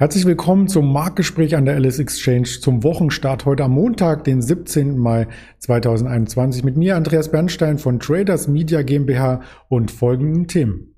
Herzlich 0.00 0.24
willkommen 0.24 0.66
zum 0.66 0.94
Marktgespräch 0.94 1.56
an 1.56 1.66
der 1.66 1.78
LS 1.78 1.98
Exchange 1.98 2.46
zum 2.46 2.82
Wochenstart 2.84 3.44
heute 3.44 3.64
am 3.64 3.72
Montag, 3.72 4.24
den 4.24 4.40
17. 4.40 4.96
Mai 4.96 5.28
2021 5.58 6.64
mit 6.64 6.78
mir 6.78 6.96
Andreas 6.96 7.30
Bernstein 7.30 7.76
von 7.76 8.00
Traders 8.00 8.48
Media 8.48 8.80
GmbH 8.80 9.42
und 9.68 9.90
folgenden 9.90 10.48
Themen. 10.48 10.94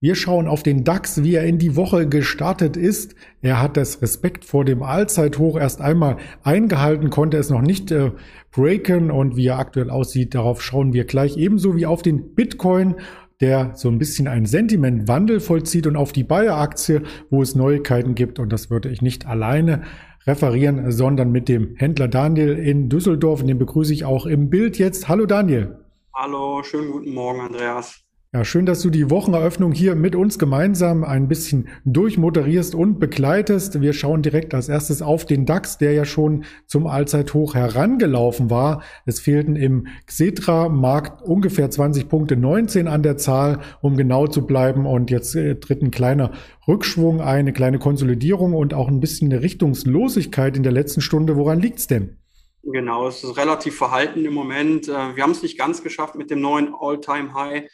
Wir 0.00 0.14
schauen 0.14 0.46
auf 0.46 0.62
den 0.62 0.84
DAX, 0.84 1.24
wie 1.24 1.34
er 1.34 1.46
in 1.46 1.58
die 1.58 1.74
Woche 1.74 2.08
gestartet 2.08 2.76
ist. 2.76 3.16
Er 3.42 3.60
hat 3.60 3.76
das 3.76 4.00
Respekt 4.02 4.44
vor 4.44 4.64
dem 4.64 4.84
Allzeithoch 4.84 5.58
erst 5.58 5.80
einmal 5.80 6.16
eingehalten, 6.44 7.10
konnte 7.10 7.38
es 7.38 7.50
noch 7.50 7.60
nicht 7.60 7.90
äh, 7.90 8.12
breaken 8.52 9.10
und 9.10 9.34
wie 9.34 9.48
er 9.48 9.58
aktuell 9.58 9.90
aussieht, 9.90 10.36
darauf 10.36 10.62
schauen 10.62 10.92
wir 10.92 11.06
gleich 11.06 11.36
ebenso 11.36 11.74
wie 11.74 11.86
auf 11.86 12.02
den 12.02 12.36
Bitcoin 12.36 12.94
der 13.40 13.72
so 13.74 13.88
ein 13.88 13.98
bisschen 13.98 14.28
einen 14.28 14.46
Sentimentwandel 14.46 15.40
vollzieht 15.40 15.86
und 15.86 15.96
auf 15.96 16.12
die 16.12 16.24
Bayer-Aktie, 16.24 17.02
wo 17.30 17.42
es 17.42 17.54
Neuigkeiten 17.54 18.14
gibt. 18.14 18.38
Und 18.38 18.52
das 18.52 18.70
würde 18.70 18.90
ich 18.90 19.02
nicht 19.02 19.26
alleine 19.26 19.82
referieren, 20.26 20.90
sondern 20.92 21.32
mit 21.32 21.48
dem 21.48 21.74
Händler 21.76 22.08
Daniel 22.08 22.58
in 22.58 22.88
Düsseldorf. 22.88 23.40
Und 23.40 23.46
den 23.46 23.58
begrüße 23.58 23.92
ich 23.92 24.04
auch 24.04 24.26
im 24.26 24.50
Bild 24.50 24.78
jetzt. 24.78 25.08
Hallo 25.08 25.26
Daniel. 25.26 25.78
Hallo, 26.14 26.62
schönen 26.62 26.90
guten 26.90 27.14
Morgen, 27.14 27.40
Andreas. 27.40 27.99
Ja, 28.32 28.44
schön, 28.44 28.64
dass 28.64 28.80
du 28.80 28.90
die 28.90 29.10
Wocheneröffnung 29.10 29.72
hier 29.72 29.96
mit 29.96 30.14
uns 30.14 30.38
gemeinsam 30.38 31.02
ein 31.02 31.26
bisschen 31.26 31.66
durchmoderierst 31.84 32.76
und 32.76 33.00
begleitest. 33.00 33.80
Wir 33.80 33.92
schauen 33.92 34.22
direkt 34.22 34.54
als 34.54 34.68
erstes 34.68 35.02
auf 35.02 35.26
den 35.26 35.46
DAX, 35.46 35.78
der 35.78 35.94
ja 35.94 36.04
schon 36.04 36.44
zum 36.64 36.86
Allzeithoch 36.86 37.56
herangelaufen 37.56 38.48
war. 38.48 38.84
Es 39.04 39.18
fehlten 39.18 39.56
im 39.56 39.88
Xetra-Markt 40.06 41.22
ungefähr 41.22 41.72
20 41.72 42.08
Punkte, 42.08 42.36
19 42.36 42.86
an 42.86 43.02
der 43.02 43.16
Zahl, 43.16 43.62
um 43.80 43.96
genau 43.96 44.28
zu 44.28 44.46
bleiben. 44.46 44.86
Und 44.86 45.10
jetzt 45.10 45.34
äh, 45.34 45.58
tritt 45.58 45.82
ein 45.82 45.90
kleiner 45.90 46.30
Rückschwung, 46.68 47.20
eine 47.20 47.52
kleine 47.52 47.80
Konsolidierung 47.80 48.54
und 48.54 48.74
auch 48.74 48.86
ein 48.86 49.00
bisschen 49.00 49.32
eine 49.32 49.42
Richtungslosigkeit 49.42 50.56
in 50.56 50.62
der 50.62 50.70
letzten 50.70 51.00
Stunde. 51.00 51.36
Woran 51.36 51.58
liegt's 51.58 51.88
denn? 51.88 52.18
Genau, 52.62 53.08
es 53.08 53.24
ist 53.24 53.36
relativ 53.36 53.76
verhalten 53.76 54.24
im 54.24 54.34
Moment. 54.34 54.86
Äh, 54.86 55.16
wir 55.16 55.24
haben 55.24 55.32
es 55.32 55.42
nicht 55.42 55.58
ganz 55.58 55.82
geschafft 55.82 56.14
mit 56.14 56.30
dem 56.30 56.40
neuen 56.40 56.72
All-Time-High. 56.78 57.68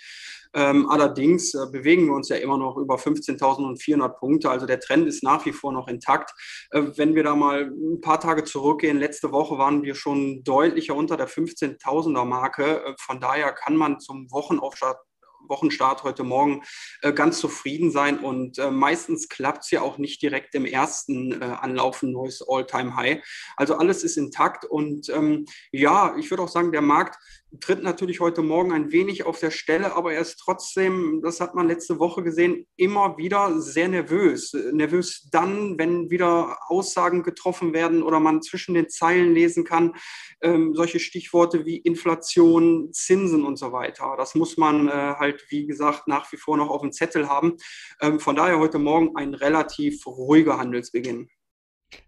Ähm, 0.57 0.89
allerdings 0.89 1.53
äh, 1.55 1.67
bewegen 1.71 2.07
wir 2.07 2.15
uns 2.15 2.31
ja 2.31 2.37
immer 2.37 2.57
noch 2.57 2.79
über 2.79 2.97
15.400 2.97 4.09
Punkte. 4.09 4.51
Also 4.51 4.65
der 4.65 4.81
Trend 4.81 5.07
ist 5.07 5.23
nach 5.23 5.45
wie 5.45 5.53
vor 5.53 5.71
noch 5.71 5.87
intakt. 5.87 6.33
Äh, 6.71 6.83
wenn 6.97 7.15
wir 7.15 7.23
da 7.23 7.37
mal 7.37 7.71
ein 7.71 8.01
paar 8.01 8.19
Tage 8.21 8.43
zurückgehen, 8.45 8.99
letzte 8.99 9.33
Woche 9.33 9.59
waren 9.59 9.83
wir 9.83 9.95
schon 9.95 10.43
deutlicher 10.45 10.97
unter 10.97 11.19
der 11.19 11.29
15.000er 11.29 12.25
Marke. 12.25 12.83
Äh, 12.83 12.95
von 12.99 13.21
daher 13.21 13.53
kann 13.53 13.77
man 13.77 14.01
zum 14.01 14.33
Wochenaufstart 14.33 14.97
Wochenstart 15.49 16.03
heute 16.03 16.25
Morgen 16.25 16.63
äh, 17.03 17.13
ganz 17.13 17.39
zufrieden 17.39 17.91
sein. 17.91 18.19
Und 18.19 18.59
äh, 18.59 18.71
meistens 18.71 19.29
klappt 19.29 19.65
es 19.65 19.71
ja 19.71 19.83
auch 19.83 19.99
nicht 19.99 20.23
direkt 20.23 20.55
im 20.55 20.65
ersten 20.65 21.41
äh, 21.41 21.45
Anlauf 21.45 22.03
ein 22.03 22.13
neues 22.13 22.43
All-Time-High. 22.47 23.23
Also 23.57 23.77
alles 23.77 24.05
ist 24.05 24.17
intakt. 24.17 24.65
Und 24.65 25.09
ähm, 25.11 25.47
ja, 25.73 26.17
ich 26.19 26.31
würde 26.31 26.43
auch 26.43 26.49
sagen, 26.49 26.73
der 26.73 26.83
Markt 26.83 27.19
tritt 27.61 27.83
natürlich 27.83 28.21
heute 28.21 28.43
Morgen 28.43 28.73
ein 28.73 28.93
wenig 28.93 29.25
auf 29.25 29.39
der 29.39 29.51
Stelle, 29.51 29.95
aber 29.95 30.13
er 30.13 30.21
ist 30.21 30.39
trotzdem, 30.39 31.21
das 31.23 31.41
hat 31.41 31.55
man 31.55 31.69
letzte 31.69 31.99
Woche 31.99 32.23
gesehen, 32.23 32.67
immer 32.77 33.17
wieder 33.19 33.61
sehr 33.61 33.89
nervös. 33.89 34.53
Nervös 34.73 35.29
dann, 35.31 35.79
wenn 35.79 36.11
wieder 36.11 36.59
Aussagen 36.69 37.23
getroffen 37.23 37.73
werden 37.73 38.03
oder 38.03 38.21
man 38.21 38.43
zwischen 38.43 38.75
den 38.75 38.89
Zeilen 38.89 39.35
lesen 39.35 39.65
kann, 39.65 39.95
ähm, 40.41 40.75
solche 40.75 41.01
Stichworte 41.01 41.65
wie 41.65 41.79
Inflation, 41.79 42.93
Zinsen 42.93 43.45
und 43.45 43.59
so 43.59 43.73
weiter. 43.73 44.15
Das 44.17 44.35
muss 44.35 44.57
man 44.57 44.89
äh, 44.89 44.91
halt, 44.93 45.45
wie 45.49 45.67
gesagt, 45.67 46.09
nach 46.09 46.31
wie 46.33 46.37
vor 46.37 46.57
noch 46.57 46.71
auf 46.71 46.83
dem 46.83 46.93
Zettel 46.93 47.29
haben. 47.29 47.57
Ähm, 48.01 48.21
von 48.21 48.37
daher 48.37 48.59
heute 48.59 48.79
Morgen 48.79 49.17
ein 49.17 49.35
relativ 49.35 50.07
ruhiger 50.07 50.59
Handelsbeginn. 50.59 51.29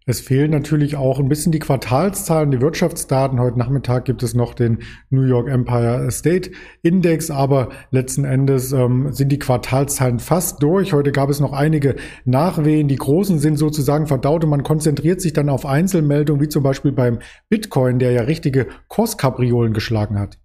Es 0.08 0.22
fehlen 0.22 0.50
natürlich 0.50 0.96
auch 0.96 1.20
ein 1.20 1.28
bisschen 1.28 1.52
die 1.52 1.58
Quartalszahlen, 1.58 2.50
die 2.50 2.62
Wirtschaftsdaten. 2.62 3.38
Heute 3.38 3.58
Nachmittag 3.58 4.06
gibt 4.06 4.22
es 4.22 4.32
noch 4.32 4.54
den 4.54 4.78
New 5.10 5.20
York 5.20 5.48
Empire 5.48 6.10
State 6.10 6.50
Index, 6.82 7.30
aber 7.30 7.68
letzten 7.90 8.24
Endes 8.24 8.72
ähm, 8.72 9.12
sind 9.12 9.30
die 9.30 9.38
Quartalszahlen 9.38 10.18
fast 10.18 10.62
durch. 10.62 10.94
Heute 10.94 11.12
gab 11.12 11.28
es 11.28 11.40
noch 11.40 11.52
einige 11.52 11.96
Nachwehen. 12.24 12.88
Die 12.88 12.96
großen 12.96 13.38
sind 13.38 13.58
sozusagen 13.58 14.06
verdaut 14.06 14.44
und 14.44 14.50
man 14.50 14.62
konzentriert 14.62 15.20
sich 15.20 15.34
dann 15.34 15.50
auf 15.50 15.66
Einzelmeldungen, 15.66 16.40
wie 16.40 16.48
zum 16.48 16.62
Beispiel 16.62 16.92
beim 16.92 17.18
Bitcoin, 17.50 17.98
der 17.98 18.12
ja 18.12 18.22
richtige 18.22 18.68
Kurskapriolen 18.88 19.74
geschlagen 19.74 20.18
hat. 20.18 20.38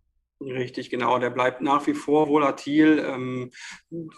Richtig, 0.46 0.90
genau. 0.90 1.20
Der 1.20 1.30
bleibt 1.30 1.62
nach 1.62 1.86
wie 1.88 1.94
vor 1.94 2.28
volatil. 2.28 3.04
Ähm, 3.06 3.52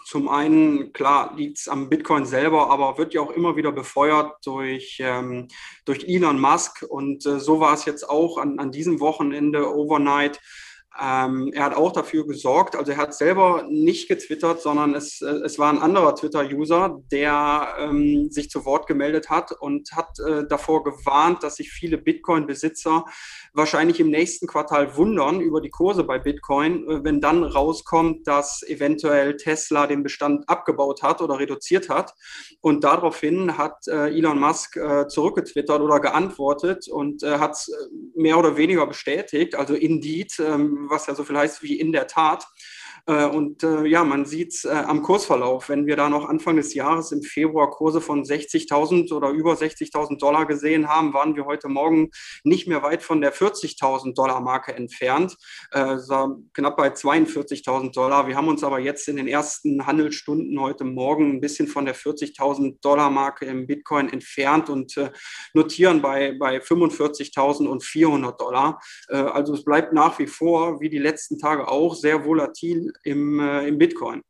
zum 0.04 0.28
einen, 0.28 0.92
klar, 0.92 1.34
liegt 1.36 1.58
es 1.58 1.68
am 1.68 1.88
Bitcoin 1.88 2.24
selber, 2.24 2.70
aber 2.70 2.98
wird 2.98 3.14
ja 3.14 3.20
auch 3.20 3.30
immer 3.30 3.56
wieder 3.56 3.72
befeuert 3.72 4.34
durch, 4.44 4.98
ähm, 5.00 5.48
durch 5.84 6.04
Elon 6.08 6.40
Musk. 6.40 6.84
Und 6.88 7.26
äh, 7.26 7.38
so 7.38 7.60
war 7.60 7.74
es 7.74 7.84
jetzt 7.84 8.08
auch 8.08 8.38
an, 8.38 8.58
an 8.58 8.72
diesem 8.72 9.00
Wochenende, 9.00 9.74
overnight. 9.74 10.40
Ähm, 11.02 11.50
er 11.52 11.64
hat 11.64 11.76
auch 11.76 11.92
dafür 11.92 12.26
gesorgt, 12.26 12.76
also 12.76 12.92
er 12.92 12.98
hat 12.98 13.14
selber 13.14 13.66
nicht 13.68 14.08
getwittert, 14.08 14.60
sondern 14.62 14.94
es, 14.94 15.20
äh, 15.20 15.26
es 15.44 15.58
war 15.58 15.70
ein 15.70 15.78
anderer 15.78 16.14
Twitter-User, 16.14 16.98
der 17.10 17.74
ähm, 17.78 18.30
sich 18.30 18.50
zu 18.50 18.64
Wort 18.64 18.86
gemeldet 18.86 19.28
hat 19.28 19.52
und 19.52 19.92
hat 19.92 20.18
äh, 20.20 20.46
davor 20.48 20.84
gewarnt, 20.84 21.42
dass 21.42 21.56
sich 21.56 21.70
viele 21.70 21.98
Bitcoin-Besitzer 21.98 23.04
wahrscheinlich 23.52 24.00
im 24.00 24.10
nächsten 24.10 24.46
Quartal 24.46 24.96
wundern 24.96 25.40
über 25.40 25.60
die 25.60 25.70
Kurse 25.70 26.04
bei 26.04 26.18
Bitcoin, 26.18 26.88
äh, 26.88 27.04
wenn 27.04 27.20
dann 27.20 27.44
rauskommt, 27.44 28.26
dass 28.26 28.62
eventuell 28.62 29.36
Tesla 29.36 29.86
den 29.86 30.02
Bestand 30.02 30.48
abgebaut 30.48 31.02
hat 31.02 31.20
oder 31.20 31.38
reduziert 31.38 31.88
hat. 31.88 32.14
Und 32.60 32.84
daraufhin 32.84 33.58
hat 33.58 33.86
äh, 33.88 34.16
Elon 34.16 34.40
Musk 34.40 34.76
äh, 34.76 35.08
zurückgetwittert 35.08 35.80
oder 35.80 36.00
geantwortet 36.00 36.88
und 36.88 37.22
äh, 37.22 37.38
hat 37.38 37.52
es 37.52 37.70
mehr 38.14 38.38
oder 38.38 38.56
weniger 38.56 38.86
bestätigt, 38.86 39.54
also 39.54 39.74
indeed, 39.74 40.32
ähm, 40.38 40.85
was 40.90 41.06
ja 41.06 41.14
so 41.14 41.24
viel 41.24 41.36
heißt 41.36 41.62
wie 41.62 41.78
in 41.78 41.92
der 41.92 42.06
Tat. 42.06 42.46
Äh, 43.08 43.26
und 43.26 43.62
äh, 43.62 43.86
ja, 43.86 44.02
man 44.02 44.24
sieht 44.26 44.52
es 44.52 44.64
äh, 44.64 44.70
am 44.70 45.02
Kursverlauf. 45.02 45.68
Wenn 45.68 45.86
wir 45.86 45.96
da 45.96 46.08
noch 46.08 46.28
Anfang 46.28 46.56
des 46.56 46.74
Jahres 46.74 47.12
im 47.12 47.22
Februar 47.22 47.70
Kurse 47.70 48.00
von 48.00 48.24
60.000 48.24 49.12
oder 49.12 49.30
über 49.30 49.52
60.000 49.52 50.18
Dollar 50.18 50.46
gesehen 50.46 50.88
haben, 50.88 51.14
waren 51.14 51.36
wir 51.36 51.44
heute 51.44 51.68
Morgen 51.68 52.10
nicht 52.42 52.66
mehr 52.66 52.82
weit 52.82 53.04
von 53.04 53.20
der 53.20 53.32
40.000 53.32 54.14
Dollar 54.14 54.40
Marke 54.40 54.74
entfernt, 54.74 55.36
so 55.96 56.42
knapp 56.52 56.76
bei 56.76 56.88
42.000 56.88 57.92
Dollar. 57.92 58.26
Wir 58.26 58.36
haben 58.36 58.48
uns 58.48 58.64
aber 58.64 58.78
jetzt 58.78 59.08
in 59.08 59.16
den 59.16 59.28
ersten 59.28 59.86
Handelsstunden 59.86 60.60
heute 60.60 60.84
Morgen 60.84 61.36
ein 61.36 61.40
bisschen 61.40 61.68
von 61.68 61.84
der 61.84 61.94
40.000 61.94 62.80
Dollar 62.80 63.10
Marke 63.10 63.46
im 63.46 63.66
Bitcoin 63.66 64.08
entfernt 64.08 64.68
und 64.68 64.94
notieren 65.54 66.02
bei, 66.02 66.36
bei 66.38 66.58
45.400 66.58 68.36
Dollar. 68.36 68.80
Also 69.08 69.54
es 69.54 69.64
bleibt 69.64 69.92
nach 69.92 70.18
wie 70.18 70.26
vor, 70.26 70.80
wie 70.80 70.88
die 70.88 70.98
letzten 70.98 71.38
Tage 71.38 71.68
auch, 71.68 71.94
sehr 71.94 72.24
volatil 72.24 72.92
im, 73.04 73.40
äh, 73.40 73.66
im 73.68 73.78
Bitcoin. 73.78 74.22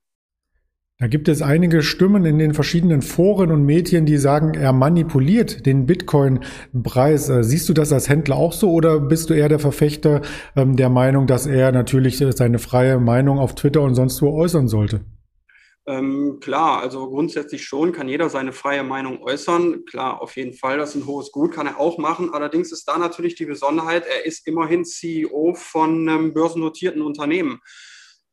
Da 0.98 1.08
gibt 1.08 1.28
es 1.28 1.42
einige 1.42 1.82
Stimmen 1.82 2.24
in 2.24 2.38
den 2.38 2.54
verschiedenen 2.54 3.02
Foren 3.02 3.50
und 3.50 3.66
Medien, 3.66 4.06
die 4.06 4.16
sagen, 4.16 4.54
er 4.54 4.72
manipuliert 4.72 5.66
den 5.66 5.84
Bitcoin-Preis. 5.84 7.28
Äh, 7.28 7.44
siehst 7.44 7.68
du 7.68 7.74
das 7.74 7.92
als 7.92 8.08
Händler 8.08 8.36
auch 8.36 8.54
so 8.54 8.70
oder 8.72 8.98
bist 8.98 9.28
du 9.28 9.34
eher 9.34 9.50
der 9.50 9.58
Verfechter 9.58 10.22
ähm, 10.56 10.74
der 10.76 10.88
Meinung, 10.88 11.26
dass 11.26 11.46
er 11.46 11.70
natürlich 11.70 12.16
seine 12.16 12.58
freie 12.58 12.98
Meinung 12.98 13.38
auf 13.38 13.54
Twitter 13.54 13.82
und 13.82 13.94
sonst 13.94 14.22
wo 14.22 14.34
äußern 14.38 14.68
sollte? 14.68 15.04
Ähm, 15.88 16.38
klar, 16.40 16.80
also 16.80 17.08
grundsätzlich 17.10 17.64
schon 17.64 17.92
kann 17.92 18.08
jeder 18.08 18.30
seine 18.30 18.52
freie 18.52 18.82
Meinung 18.82 19.22
äußern. 19.22 19.84
Klar, 19.84 20.22
auf 20.22 20.34
jeden 20.36 20.54
Fall, 20.54 20.78
das 20.78 20.94
ist 20.94 21.02
ein 21.02 21.06
hohes 21.06 21.30
Gut, 21.30 21.52
kann 21.52 21.66
er 21.66 21.78
auch 21.78 21.98
machen. 21.98 22.30
Allerdings 22.32 22.72
ist 22.72 22.88
da 22.88 22.96
natürlich 22.96 23.36
die 23.36 23.44
Besonderheit, 23.44 24.04
er 24.06 24.24
ist 24.24 24.48
immerhin 24.48 24.86
CEO 24.86 25.54
von 25.54 26.08
einem 26.08 26.32
börsennotierten 26.32 27.02
Unternehmen. 27.02 27.60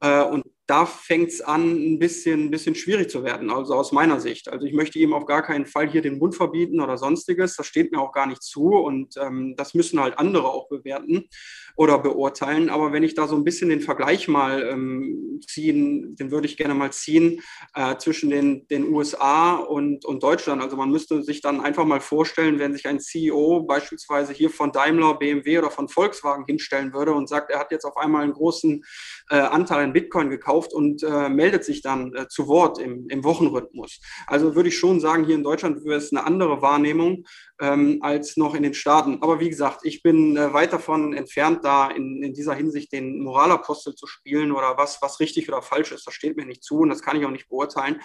Äh, 0.03 0.21
und 0.23 0.43
da 0.65 0.85
fängt 0.85 1.29
es 1.29 1.41
an, 1.41 1.75
ein 1.75 1.99
bisschen, 1.99 2.45
ein 2.45 2.51
bisschen 2.51 2.73
schwierig 2.73 3.09
zu 3.09 3.23
werden, 3.23 3.49
also 3.49 3.73
aus 3.73 3.91
meiner 3.91 4.21
Sicht. 4.21 4.47
Also 4.47 4.65
ich 4.65 4.73
möchte 4.73 4.97
ihm 4.97 5.13
auf 5.13 5.25
gar 5.25 5.41
keinen 5.41 5.65
Fall 5.65 5.89
hier 5.89 6.01
den 6.01 6.19
Mund 6.19 6.35
verbieten 6.35 6.79
oder 6.79 6.97
sonstiges. 6.97 7.57
Das 7.57 7.67
steht 7.67 7.91
mir 7.91 7.99
auch 7.99 8.13
gar 8.13 8.27
nicht 8.27 8.41
zu 8.41 8.69
und 8.69 9.15
ähm, 9.17 9.55
das 9.57 9.73
müssen 9.73 9.99
halt 9.99 10.17
andere 10.17 10.47
auch 10.47 10.69
bewerten 10.69 11.27
oder 11.75 11.99
beurteilen. 11.99 12.69
Aber 12.69 12.93
wenn 12.93 13.03
ich 13.03 13.13
da 13.13 13.27
so 13.27 13.35
ein 13.35 13.43
bisschen 13.43 13.69
den 13.69 13.81
Vergleich 13.81 14.29
mal 14.29 14.63
ähm, 14.63 15.41
ziehen, 15.45 16.15
den 16.15 16.31
würde 16.31 16.47
ich 16.47 16.55
gerne 16.55 16.75
mal 16.75 16.93
ziehen 16.93 17.41
äh, 17.75 17.97
zwischen 17.97 18.29
den, 18.29 18.65
den 18.69 18.87
USA 18.87 19.55
und, 19.55 20.05
und 20.05 20.23
Deutschland. 20.23 20.61
Also 20.61 20.77
man 20.77 20.91
müsste 20.91 21.23
sich 21.23 21.41
dann 21.41 21.59
einfach 21.59 21.83
mal 21.83 21.99
vorstellen, 21.99 22.59
wenn 22.59 22.73
sich 22.73 22.87
ein 22.87 23.01
CEO 23.01 23.63
beispielsweise 23.63 24.31
hier 24.31 24.49
von 24.49 24.71
Daimler, 24.71 25.15
BMW 25.15 25.57
oder 25.57 25.71
von 25.71 25.89
Volkswagen 25.89 26.45
hinstellen 26.45 26.93
würde 26.93 27.11
und 27.11 27.27
sagt, 27.27 27.51
er 27.51 27.59
hat 27.59 27.71
jetzt 27.71 27.83
auf 27.83 27.97
einmal 27.97 28.23
einen 28.23 28.33
großen 28.33 28.81
äh, 29.29 29.35
Anteil 29.35 29.83
an 29.83 29.91
Bitcoin 29.93 30.29
gekauft 30.29 30.52
und 30.53 31.03
äh, 31.03 31.29
meldet 31.29 31.63
sich 31.63 31.81
dann 31.81 32.13
äh, 32.15 32.27
zu 32.27 32.47
Wort 32.47 32.79
im, 32.79 33.07
im 33.09 33.23
Wochenrhythmus. 33.23 33.99
Also 34.27 34.55
würde 34.55 34.69
ich 34.69 34.77
schon 34.77 34.99
sagen, 34.99 35.25
hier 35.25 35.35
in 35.35 35.43
Deutschland 35.43 35.83
wäre 35.85 35.97
es 35.97 36.11
eine 36.11 36.25
andere 36.25 36.61
Wahrnehmung 36.61 37.25
ähm, 37.61 37.99
als 38.01 38.37
noch 38.37 38.55
in 38.55 38.63
den 38.63 38.73
Staaten. 38.73 39.19
Aber 39.21 39.39
wie 39.39 39.49
gesagt, 39.49 39.81
ich 39.83 40.03
bin 40.03 40.37
äh, 40.37 40.53
weit 40.53 40.73
davon 40.73 41.13
entfernt, 41.13 41.63
da 41.63 41.89
in, 41.89 42.21
in 42.21 42.33
dieser 42.33 42.53
Hinsicht 42.53 42.91
den 42.91 43.23
Moralapostel 43.23 43.95
zu 43.95 44.07
spielen 44.07 44.51
oder 44.51 44.77
was, 44.77 45.01
was 45.01 45.19
richtig 45.19 45.47
oder 45.47 45.61
falsch 45.61 45.91
ist. 45.91 46.05
Das 46.05 46.13
steht 46.13 46.37
mir 46.37 46.45
nicht 46.45 46.63
zu 46.63 46.79
und 46.79 46.89
das 46.89 47.01
kann 47.01 47.17
ich 47.17 47.25
auch 47.25 47.31
nicht 47.31 47.49
beurteilen. 47.49 48.01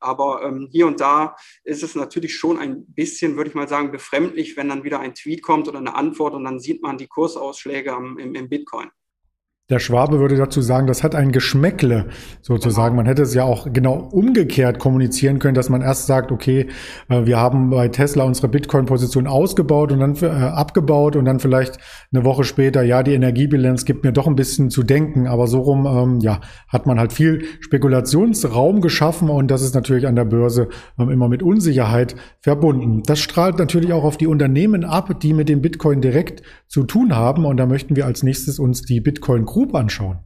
Aber 0.00 0.42
ähm, 0.42 0.68
hier 0.72 0.86
und 0.86 1.00
da 1.00 1.36
ist 1.62 1.82
es 1.82 1.94
natürlich 1.94 2.34
schon 2.34 2.58
ein 2.58 2.86
bisschen, 2.86 3.36
würde 3.36 3.50
ich 3.50 3.54
mal 3.54 3.68
sagen, 3.68 3.92
befremdlich, 3.92 4.56
wenn 4.56 4.70
dann 4.70 4.82
wieder 4.84 5.00
ein 5.00 5.14
Tweet 5.14 5.42
kommt 5.42 5.68
oder 5.68 5.78
eine 5.78 5.94
Antwort 5.94 6.34
und 6.34 6.44
dann 6.44 6.58
sieht 6.58 6.82
man 6.82 6.96
die 6.96 7.06
Kursausschläge 7.06 7.92
am, 7.92 8.18
im, 8.18 8.34
im 8.34 8.48
Bitcoin. 8.48 8.90
Der 9.70 9.78
Schwabe 9.78 10.18
würde 10.18 10.36
dazu 10.36 10.60
sagen, 10.60 10.88
das 10.88 11.04
hat 11.04 11.14
ein 11.14 11.30
Geschmäckle 11.30 12.06
sozusagen. 12.42 12.96
Man 12.96 13.06
hätte 13.06 13.22
es 13.22 13.34
ja 13.34 13.44
auch 13.44 13.72
genau 13.72 14.08
umgekehrt 14.10 14.80
kommunizieren 14.80 15.38
können, 15.38 15.54
dass 15.54 15.68
man 15.68 15.80
erst 15.80 16.06
sagt, 16.06 16.32
okay, 16.32 16.66
äh, 17.08 17.24
wir 17.24 17.38
haben 17.38 17.70
bei 17.70 17.86
Tesla 17.86 18.24
unsere 18.24 18.48
Bitcoin-Position 18.48 19.28
ausgebaut 19.28 19.92
und 19.92 20.00
dann 20.00 20.16
äh, 20.16 20.26
abgebaut 20.26 21.14
und 21.14 21.24
dann 21.24 21.38
vielleicht 21.38 21.78
eine 22.12 22.24
Woche 22.24 22.42
später, 22.42 22.82
ja, 22.82 23.04
die 23.04 23.14
Energiebilanz 23.14 23.84
gibt 23.84 24.02
mir 24.02 24.12
doch 24.12 24.26
ein 24.26 24.34
bisschen 24.34 24.70
zu 24.70 24.82
denken. 24.82 25.28
Aber 25.28 25.46
so 25.46 25.60
rum, 25.60 25.86
ähm, 25.86 26.18
ja, 26.18 26.40
hat 26.66 26.86
man 26.86 26.98
halt 26.98 27.12
viel 27.12 27.44
Spekulationsraum 27.60 28.80
geschaffen 28.80 29.30
und 29.30 29.52
das 29.52 29.62
ist 29.62 29.76
natürlich 29.76 30.08
an 30.08 30.16
der 30.16 30.24
Börse 30.24 30.68
ähm, 30.98 31.10
immer 31.10 31.28
mit 31.28 31.44
Unsicherheit 31.44 32.16
verbunden. 32.40 33.04
Das 33.06 33.20
strahlt 33.20 33.58
natürlich 33.58 33.92
auch 33.92 34.02
auf 34.02 34.16
die 34.16 34.26
Unternehmen 34.26 34.84
ab, 34.84 35.20
die 35.20 35.32
mit 35.32 35.48
dem 35.48 35.62
Bitcoin 35.62 36.00
direkt 36.00 36.42
zu 36.66 36.82
tun 36.82 37.14
haben. 37.14 37.44
Und 37.44 37.56
da 37.56 37.66
möchten 37.66 37.94
wir 37.94 38.06
als 38.06 38.24
nächstes 38.24 38.58
uns 38.58 38.82
die 38.82 39.00
Bitcoin 39.00 39.44
Group 39.44 39.59
anschauen. 39.74 40.18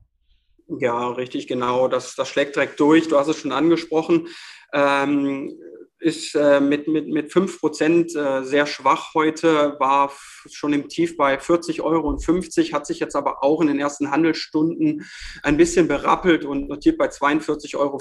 Ja, 0.78 1.08
richtig, 1.10 1.46
genau. 1.46 1.88
Das, 1.88 2.14
das 2.14 2.28
schlägt 2.28 2.56
direkt 2.56 2.80
durch. 2.80 3.08
Du 3.08 3.18
hast 3.18 3.28
es 3.28 3.38
schon 3.38 3.52
angesprochen. 3.52 4.28
Ähm, 4.72 5.52
ist 6.04 6.34
äh, 6.34 6.60
mit, 6.60 6.86
mit, 6.86 7.08
mit 7.08 7.32
5 7.32 7.60
Prozent 7.60 8.14
äh, 8.14 8.44
sehr 8.44 8.66
schwach 8.66 9.14
heute, 9.14 9.76
war 9.80 10.12
schon 10.50 10.74
im 10.74 10.88
Tief 10.88 11.16
bei 11.16 11.38
40,50 11.38 11.82
Euro, 11.82 12.18
hat 12.74 12.86
sich 12.86 13.00
jetzt 13.00 13.16
aber 13.16 13.42
auch 13.42 13.62
in 13.62 13.68
den 13.68 13.78
ersten 13.78 14.10
Handelsstunden 14.10 15.06
ein 15.42 15.56
bisschen 15.56 15.88
berappelt 15.88 16.44
und 16.44 16.68
notiert 16.68 16.98
bei 16.98 17.06
42,50 17.06 17.76
Euro. 17.76 18.00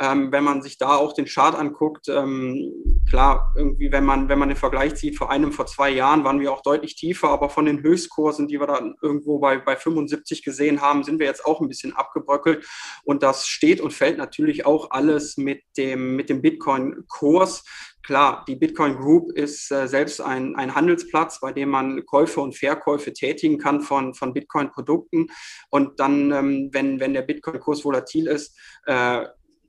Ähm, 0.00 0.32
wenn 0.32 0.42
man 0.42 0.62
sich 0.62 0.78
da 0.78 0.96
auch 0.96 1.12
den 1.12 1.26
Chart 1.26 1.54
anguckt, 1.54 2.08
ähm, 2.08 2.72
klar, 3.08 3.54
irgendwie, 3.56 3.92
wenn 3.92 4.04
man, 4.04 4.28
wenn 4.28 4.38
man 4.38 4.48
den 4.48 4.56
Vergleich 4.56 4.96
zieht, 4.96 5.16
vor 5.16 5.30
einem, 5.30 5.52
vor 5.52 5.66
zwei 5.66 5.90
Jahren 5.90 6.24
waren 6.24 6.40
wir 6.40 6.52
auch 6.52 6.62
deutlich 6.62 6.96
tiefer, 6.96 7.28
aber 7.28 7.50
von 7.50 7.66
den 7.66 7.82
Höchstkursen, 7.82 8.48
die 8.48 8.58
wir 8.58 8.66
dann 8.66 8.96
irgendwo 9.00 9.38
bei, 9.38 9.58
bei 9.58 9.76
75 9.76 10.42
gesehen 10.42 10.80
haben, 10.80 11.04
sind 11.04 11.20
wir 11.20 11.26
jetzt 11.26 11.44
auch 11.44 11.60
ein 11.60 11.68
bisschen 11.68 11.94
abgebröckelt. 11.94 12.66
Und 13.04 13.22
das 13.22 13.46
steht 13.46 13.80
und 13.80 13.92
fällt 13.92 14.18
natürlich 14.18 14.66
auch 14.66 14.90
alles 14.90 15.36
mit 15.36 15.62
dem, 15.76 16.16
mit 16.16 16.28
dem 16.30 16.42
Bitcoin 16.42 16.79
Bitcoin-Kurs. 16.80 17.64
Klar, 18.02 18.44
die 18.48 18.56
Bitcoin 18.56 18.96
Group 18.96 19.32
ist 19.32 19.70
äh, 19.70 19.86
selbst 19.86 20.20
ein, 20.20 20.56
ein 20.56 20.74
Handelsplatz, 20.74 21.40
bei 21.40 21.52
dem 21.52 21.70
man 21.70 22.04
Käufe 22.06 22.40
und 22.40 22.56
Verkäufe 22.56 23.12
tätigen 23.12 23.58
kann 23.58 23.82
von, 23.82 24.14
von 24.14 24.32
Bitcoin-Produkten. 24.32 25.28
Und 25.68 26.00
dann, 26.00 26.32
ähm, 26.32 26.70
wenn, 26.72 26.98
wenn 26.98 27.12
der 27.12 27.22
Bitcoin-Kurs 27.22 27.84
volatil 27.84 28.26
ist, 28.26 28.58
äh, 28.86 29.26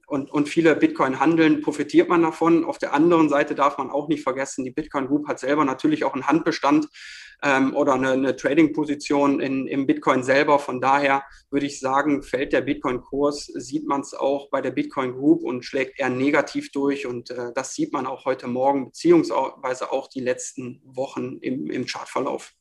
und, 0.08 0.30
und 0.30 0.50
viele 0.50 0.76
Bitcoin 0.76 1.22
handeln, 1.22 1.62
profitiert 1.62 2.10
man 2.10 2.22
davon. 2.22 2.66
Auf 2.66 2.78
der 2.78 2.94
anderen 2.94 3.30
Seite 3.30 3.56
darf 3.56 3.78
man 3.78 3.90
auch 3.90 4.10
nicht 4.10 4.24
vergessen, 4.24 4.66
die 4.66 4.72
Bitcoin 4.72 5.08
Group 5.08 5.26
hat 5.30 5.40
selber 5.40 5.64
natürlich 5.64 6.04
auch 6.04 6.14
einen 6.14 6.28
Handbestand 6.28 6.88
ähm, 7.44 7.76
oder 7.76 7.94
eine, 7.94 8.12
eine 8.12 8.36
Trading-Position 8.36 9.40
im 9.40 9.88
Bitcoin 9.88 10.24
selber. 10.24 10.60
Von 10.60 10.82
daher 10.82 11.24
würde 11.50 11.66
ich 11.66 11.80
sagen, 11.80 12.24
fällt 12.24 12.54
der 12.54 12.62
Bitcoin-Kurs, 12.62 13.46
sieht 13.46 13.88
man 13.88 14.02
es 14.02 14.14
auch 14.14 14.50
bei 14.50 14.62
der 14.62 14.72
Bitcoin 14.72 15.14
Group 15.14 15.44
und 15.44 15.66
schlägt 15.66 16.00
eher 16.00 16.10
negativ 16.10 16.72
durch. 16.72 17.06
Und 17.06 17.32
äh, 17.32 17.52
das 17.54 17.74
sieht 17.74 17.94
man 17.94 18.06
auch 18.06 18.26
heute 18.26 18.48
Morgen, 18.48 18.86
beziehungsweise 18.86 19.92
auch 19.92 20.08
die 20.08 20.22
letzten 20.22 20.82
Wochen 20.86 21.38
im, 21.42 21.70
im 21.70 21.86
Chartverlauf. 21.86 22.54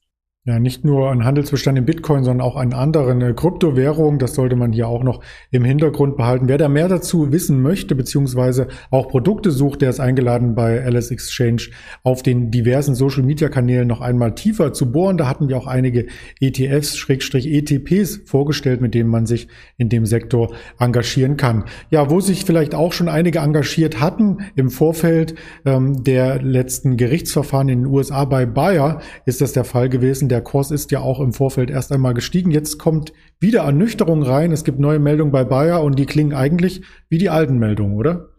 Ja, 0.47 0.59
nicht 0.59 0.87
nur 0.87 1.11
ein 1.11 1.27
Handelsbestand 1.27 1.77
in 1.77 1.85
Bitcoin, 1.85 2.25
sondern 2.25 2.47
auch 2.47 2.57
an 2.57 2.73
anderen 2.73 3.21
äh, 3.21 3.35
Kryptowährungen. 3.35 4.19
Das 4.19 4.35
sollte 4.35 4.57
man 4.57 4.73
hier 4.73 4.89
auch 4.89 5.03
noch 5.03 5.23
im 5.51 5.65
Hintergrund 5.65 6.17
behalten. 6.17 6.49
Wer 6.49 6.57
da 6.57 6.71
mehr 6.71 6.89
dazu 6.89 7.31
wissen 7.31 7.61
möchte, 7.61 7.95
beziehungsweise 7.95 8.69
auch 8.91 9.09
Produkte 9.09 9.51
sucht, 9.51 9.83
der 9.83 9.91
ist 9.91 10.01
eingeladen 10.01 10.55
bei 10.55 10.79
LS 10.79 11.11
Exchange 11.11 11.65
auf 12.05 12.23
den 12.23 12.51
diversen 12.51 12.95
Social 12.95 13.23
Media 13.23 13.51
Kanälen 13.51 13.87
noch 13.87 14.01
einmal 14.01 14.35
tiefer 14.35 14.73
zu 14.73 14.91
bohren. 14.91 15.19
Da 15.19 15.29
hatten 15.29 15.51
wir 15.51 15.59
auch 15.59 15.67
einige 15.67 16.07
ETFs, 16.41 16.97
Schrägstrich 16.97 17.47
ETPs 17.47 18.23
vorgestellt, 18.25 18.81
mit 18.81 18.95
denen 18.95 19.11
man 19.11 19.27
sich 19.27 19.47
in 19.77 19.91
dem 19.91 20.07
Sektor 20.07 20.55
engagieren 20.79 21.37
kann. 21.37 21.65
Ja, 21.91 22.09
wo 22.09 22.23
sich 22.23 22.47
vielleicht 22.47 22.75
auch 22.75 22.95
schon 22.95 23.11
einige 23.11 23.41
engagiert 23.41 24.01
hatten 24.01 24.39
im 24.57 24.71
Vorfeld 24.71 25.35
ähm, 25.67 26.03
der 26.03 26.41
letzten 26.41 26.97
Gerichtsverfahren 26.97 27.69
in 27.69 27.81
den 27.81 27.93
USA 27.93 28.25
bei 28.25 28.47
Bayer, 28.47 29.03
ist 29.27 29.43
das 29.43 29.53
der 29.53 29.65
Fall 29.65 29.91
gewesen 29.91 30.30
der 30.31 30.43
Kurs 30.43 30.71
ist 30.71 30.91
ja 30.91 31.01
auch 31.01 31.21
im 31.21 31.33
Vorfeld 31.33 31.71
erst 31.71 31.93
einmal 31.93 32.15
gestiegen. 32.15 32.51
Jetzt 32.51 32.79
kommt 32.79 33.13
wieder 33.39 33.63
Ernüchterung 33.63 34.23
rein. 34.23 34.53
Es 34.53 34.65
gibt 34.65 34.79
neue 34.79 34.99
Meldungen 34.99 35.33
bei 35.33 35.45
Bayer 35.45 35.83
und 35.83 35.99
die 35.99 36.07
klingen 36.07 36.35
eigentlich 36.35 36.83
wie 37.09 37.19
die 37.19 37.31
alten 37.31 37.59
Meldungen, 37.59 37.97
oder? 37.97 38.31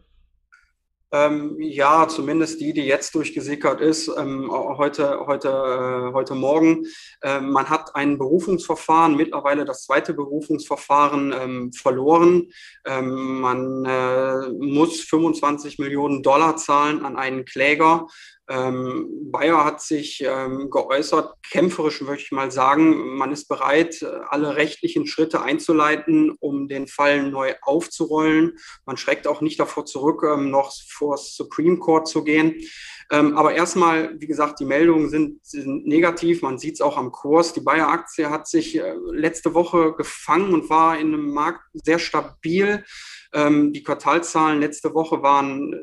Ähm, 1.14 1.58
ja, 1.60 2.08
zumindest 2.08 2.62
die, 2.62 2.72
die 2.72 2.84
jetzt 2.84 3.14
durchgesickert 3.16 3.82
ist, 3.82 4.08
ähm, 4.18 4.50
heute, 4.50 5.26
heute, 5.28 5.50
äh, 5.50 6.14
heute 6.14 6.36
Morgen. 6.36 6.86
Ähm, 7.22 7.52
man 7.52 7.70
hat 7.70 7.96
ein 7.96 8.18
Berufungsverfahren, 8.18 9.18
mittlerweile 9.18 9.66
das 9.66 9.84
zweite 9.84 10.14
Berufungsverfahren 10.14 11.34
ähm, 11.38 11.74
verloren. 11.74 12.48
Ähm, 12.86 13.42
man 13.42 13.84
äh, 13.84 14.52
muss 14.52 15.02
25 15.02 15.80
Millionen 15.80 16.24
Dollar 16.24 16.56
zahlen 16.56 17.04
an 17.04 17.18
einen 17.18 17.44
Kläger. 17.44 18.08
Ähm, 18.52 19.32
Bayer 19.32 19.64
hat 19.64 19.82
sich 19.82 20.22
ähm, 20.28 20.70
geäußert, 20.70 21.36
kämpferisch 21.50 22.02
würde 22.02 22.22
ich 22.22 22.32
mal 22.32 22.52
sagen, 22.52 23.16
man 23.16 23.32
ist 23.32 23.48
bereit, 23.48 24.06
alle 24.28 24.58
rechtlichen 24.58 25.08
Schritte 25.08 25.42
einzuleiten, 25.42 26.36
um 26.38 26.68
den 26.68 26.88
Fall 26.88 27.24
neu 27.24 27.54
aufzurollen. 27.62 28.58
Man 28.86 28.98
schreckt 28.98 29.26
auch 29.26 29.40
nicht 29.40 29.58
davor 29.58 29.86
zurück, 29.86 30.24
ähm, 30.24 30.50
noch 30.50 30.74
vor 30.90 31.18
Supreme 31.18 31.78
Court 31.78 32.10
zu 32.10 32.26
gehen. 32.26 32.56
Ähm, 33.10 33.38
aber 33.38 33.54
erstmal, 33.54 34.20
wie 34.20 34.28
gesagt, 34.28 34.60
die 34.60 34.66
Meldungen 34.66 35.10
sind, 35.10 35.46
sind 35.46 35.88
negativ. 35.88 36.42
Man 36.42 36.58
sieht 36.58 36.76
es 36.76 36.82
auch 36.82 36.98
am 36.98 37.12
Kurs. 37.12 37.54
Die 37.54 37.62
Bayer-Aktie 37.62 38.30
hat 38.30 38.50
sich 38.50 38.78
äh, 38.78 38.96
letzte 39.12 39.54
Woche 39.54 39.94
gefangen 39.94 40.54
und 40.54 40.70
war 40.70 40.98
in 40.98 41.14
einem 41.14 41.34
Markt 41.34 41.62
sehr 41.74 42.00
stabil. 42.00 42.84
Ähm, 43.34 43.72
die 43.72 43.84
Quartalzahlen 43.84 44.60
letzte 44.60 44.94
Woche 44.94 45.24
waren 45.24 45.74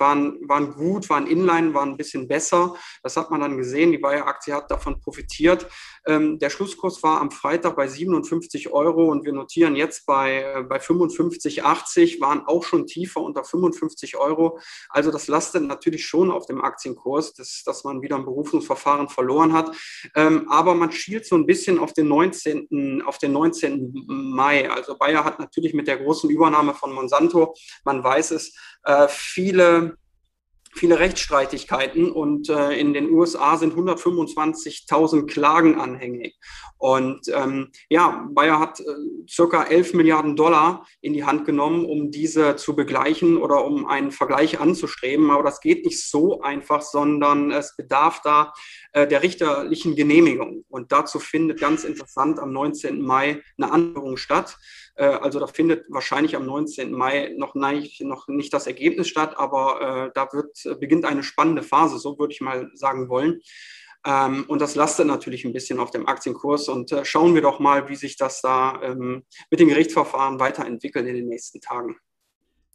waren, 0.00 0.38
waren 0.48 0.72
gut, 0.74 1.08
waren 1.10 1.26
inline, 1.26 1.74
waren 1.74 1.90
ein 1.90 1.96
bisschen 1.96 2.28
besser. 2.28 2.74
Das 3.02 3.16
hat 3.16 3.30
man 3.30 3.40
dann 3.40 3.56
gesehen. 3.56 3.92
Die 3.92 3.98
Bayer-Aktie 3.98 4.54
hat 4.54 4.70
davon 4.70 5.00
profitiert. 5.00 5.66
Ähm, 6.06 6.38
der 6.38 6.50
Schlusskurs 6.50 7.02
war 7.02 7.20
am 7.20 7.30
Freitag 7.30 7.76
bei 7.76 7.86
57 7.86 8.72
Euro 8.72 9.10
und 9.10 9.24
wir 9.24 9.32
notieren 9.32 9.76
jetzt 9.76 10.06
bei, 10.06 10.42
äh, 10.42 10.62
bei 10.62 10.78
55,80, 10.78 12.20
waren 12.20 12.46
auch 12.46 12.64
schon 12.64 12.86
tiefer 12.86 13.20
unter 13.20 13.44
55 13.44 14.16
Euro. 14.16 14.58
Also 14.88 15.10
das 15.10 15.28
lastet 15.28 15.64
natürlich 15.64 16.06
schon 16.06 16.30
auf 16.30 16.46
dem 16.46 16.62
Aktienkurs, 16.62 17.34
dass, 17.34 17.62
dass 17.64 17.84
man 17.84 18.02
wieder 18.02 18.16
ein 18.16 18.24
Berufungsverfahren 18.24 19.08
verloren 19.08 19.52
hat. 19.52 19.76
Ähm, 20.14 20.46
aber 20.50 20.74
man 20.74 20.92
schielt 20.92 21.26
so 21.26 21.36
ein 21.36 21.46
bisschen 21.46 21.78
auf 21.78 21.92
den 21.92 22.08
19. 22.08 23.02
auf 23.04 23.18
den 23.18 23.32
19. 23.32 23.92
Mai. 24.06 24.70
Also 24.70 24.96
Bayer 24.96 25.24
hat 25.24 25.38
natürlich 25.38 25.74
mit 25.74 25.86
der 25.86 25.98
großen 25.98 26.30
Übernahme 26.30 26.74
von 26.74 26.92
Monsanto, 26.92 27.54
man 27.84 28.02
weiß 28.02 28.32
es, 28.32 28.54
äh, 28.84 29.08
viele 29.08 29.87
viele 30.78 30.98
Rechtsstreitigkeiten 30.98 32.10
und 32.10 32.48
äh, 32.48 32.72
in 32.72 32.94
den 32.94 33.10
USA 33.10 33.56
sind 33.56 33.74
125.000 33.74 35.26
Klagen 35.26 35.78
anhängig. 35.80 36.36
Und 36.78 37.22
ähm, 37.34 37.70
ja, 37.88 38.28
Bayer 38.30 38.60
hat 38.60 38.80
äh, 38.80 38.84
circa 39.28 39.64
11 39.64 39.94
Milliarden 39.94 40.36
Dollar 40.36 40.86
in 41.00 41.12
die 41.12 41.24
Hand 41.24 41.44
genommen, 41.44 41.84
um 41.84 42.10
diese 42.10 42.56
zu 42.56 42.76
begleichen 42.76 43.36
oder 43.36 43.64
um 43.64 43.86
einen 43.86 44.12
Vergleich 44.12 44.60
anzustreben. 44.60 45.30
Aber 45.30 45.42
das 45.42 45.60
geht 45.60 45.84
nicht 45.84 46.08
so 46.08 46.40
einfach, 46.40 46.82
sondern 46.82 47.50
es 47.50 47.76
bedarf 47.76 48.20
da 48.22 48.52
äh, 48.92 49.06
der 49.08 49.22
richterlichen 49.22 49.96
Genehmigung. 49.96 50.64
Und 50.68 50.92
dazu 50.92 51.18
findet 51.18 51.60
ganz 51.60 51.84
interessant 51.84 52.38
am 52.38 52.52
19. 52.52 53.02
Mai 53.02 53.42
eine 53.56 53.72
Anhörung 53.72 54.16
statt. 54.16 54.56
Äh, 54.98 55.06
also 55.06 55.40
da 55.40 55.46
findet 55.46 55.86
wahrscheinlich 55.88 56.36
am 56.36 56.44
19. 56.44 56.92
Mai 56.92 57.34
noch 57.36 57.54
nicht, 57.54 58.00
noch 58.02 58.28
nicht 58.28 58.52
das 58.52 58.66
Ergebnis 58.66 59.08
statt, 59.08 59.38
aber 59.38 60.08
äh, 60.08 60.10
da 60.14 60.28
wird, 60.32 60.80
beginnt 60.80 61.04
eine 61.04 61.22
spannende 61.22 61.62
Phase, 61.62 61.98
so 61.98 62.18
würde 62.18 62.34
ich 62.34 62.40
mal 62.40 62.70
sagen 62.74 63.08
wollen. 63.08 63.40
Ähm, 64.04 64.44
und 64.48 64.60
das 64.60 64.74
lastet 64.74 65.06
natürlich 65.06 65.44
ein 65.44 65.52
bisschen 65.52 65.80
auf 65.80 65.90
dem 65.90 66.06
Aktienkurs. 66.06 66.68
Und 66.68 66.92
äh, 66.92 67.04
schauen 67.04 67.34
wir 67.34 67.42
doch 67.42 67.58
mal, 67.60 67.88
wie 67.88 67.96
sich 67.96 68.16
das 68.16 68.40
da 68.40 68.80
ähm, 68.82 69.24
mit 69.50 69.60
den 69.60 69.68
Gerichtsverfahren 69.68 70.40
weiterentwickelt 70.40 71.06
in 71.06 71.14
den 71.14 71.28
nächsten 71.28 71.60
Tagen. 71.60 71.96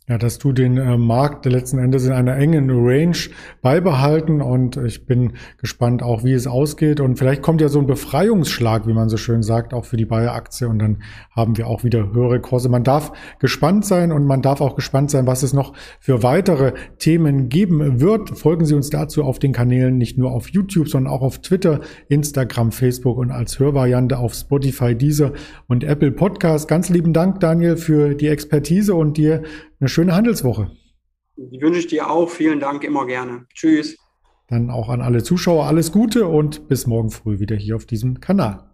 Ja, 0.09 0.17
dass 0.17 0.37
du 0.37 0.51
den 0.51 0.77
äh, 0.77 0.97
Markt 0.97 1.45
letzten 1.45 1.77
Endes 1.77 2.03
in 2.05 2.11
einer 2.11 2.35
engen 2.35 2.69
Range 2.69 3.15
beibehalten 3.61 4.41
und 4.41 4.75
ich 4.75 5.05
bin 5.05 5.31
gespannt 5.59 6.03
auch, 6.03 6.25
wie 6.25 6.33
es 6.33 6.45
ausgeht 6.45 6.99
und 6.99 7.17
vielleicht 7.17 7.41
kommt 7.41 7.61
ja 7.61 7.69
so 7.69 7.79
ein 7.79 7.87
Befreiungsschlag, 7.87 8.85
wie 8.85 8.91
man 8.91 9.07
so 9.07 9.15
schön 9.15 9.43
sagt, 9.43 9.73
auch 9.73 9.85
für 9.85 9.95
die 9.95 10.03
Bayer-Aktie 10.03 10.67
und 10.67 10.79
dann 10.79 11.03
haben 11.31 11.55
wir 11.55 11.67
auch 11.67 11.85
wieder 11.85 12.11
höhere 12.11 12.41
Kurse. 12.41 12.67
Man 12.67 12.83
darf 12.83 13.13
gespannt 13.39 13.85
sein 13.85 14.11
und 14.11 14.25
man 14.25 14.41
darf 14.41 14.59
auch 14.59 14.75
gespannt 14.75 15.09
sein, 15.09 15.25
was 15.25 15.41
es 15.41 15.53
noch 15.53 15.71
für 16.01 16.21
weitere 16.21 16.73
Themen 16.99 17.47
geben 17.47 18.01
wird. 18.01 18.37
Folgen 18.37 18.65
Sie 18.65 18.75
uns 18.75 18.89
dazu 18.89 19.23
auf 19.23 19.39
den 19.39 19.53
Kanälen 19.53 19.97
nicht 19.97 20.17
nur 20.17 20.31
auf 20.31 20.49
YouTube, 20.49 20.89
sondern 20.89 21.13
auch 21.13 21.21
auf 21.21 21.39
Twitter, 21.39 21.79
Instagram, 22.09 22.73
Facebook 22.73 23.17
und 23.17 23.31
als 23.31 23.57
Hörvariante 23.57 24.17
auf 24.17 24.33
Spotify, 24.33 24.95
Deezer 24.95 25.31
und 25.69 25.85
Apple 25.85 26.11
Podcast. 26.11 26.67
Ganz 26.67 26.89
lieben 26.89 27.13
Dank, 27.13 27.39
Daniel, 27.39 27.77
für 27.77 28.15
die 28.15 28.27
Expertise 28.27 28.95
und 28.95 29.15
dir 29.15 29.43
eine 29.83 29.89
schöne 29.89 30.15
Handelswoche. 30.15 30.71
Die 31.35 31.61
wünsche 31.61 31.79
ich 31.79 31.87
dir 31.87 32.09
auch. 32.09 32.29
Vielen 32.29 32.61
Dank, 32.61 32.85
immer 32.85 33.05
gerne. 33.05 33.45
Tschüss. 33.53 33.97
Dann 34.47 34.69
auch 34.69 34.87
an 34.87 35.01
alle 35.01 35.23
Zuschauer 35.23 35.65
alles 35.65 35.91
Gute 35.91 36.25
und 36.25 36.69
bis 36.69 36.87
morgen 36.87 37.09
früh 37.09 37.39
wieder 37.39 37.57
hier 37.57 37.75
auf 37.75 37.85
diesem 37.85 38.21
Kanal. 38.21 38.69